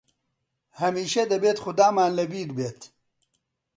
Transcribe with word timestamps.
هەمیشە 0.79 1.23
دەبێت 1.31 1.57
خودامان 1.63 2.11
لە 2.17 2.25
بیر 2.31 2.49
بێت! 2.57 2.81